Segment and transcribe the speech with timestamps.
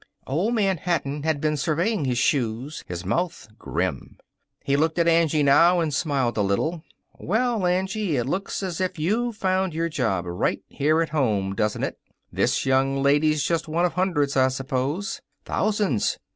[0.25, 4.17] Old Man Hatton had been surveying his shoes, his mouth grim.
[4.63, 6.83] He looked at Angie now and smiled a little.
[7.19, 11.83] "Well, Angie, it looks as if you'd found your job right here at home, doesn't
[11.83, 11.99] it?
[12.31, 15.21] This young lady's just one of hundreds, I suppose.
[15.45, 16.17] Thousands.